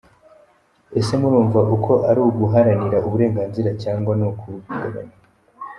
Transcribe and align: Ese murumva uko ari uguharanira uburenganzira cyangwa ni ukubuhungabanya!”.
Ese 0.99 1.13
murumva 1.21 1.59
uko 1.75 1.91
ari 2.09 2.19
uguharanira 2.29 2.97
uburenganzira 3.07 3.69
cyangwa 3.83 4.11
ni 4.15 4.25
ukubuhungabanya!”. 4.29 5.17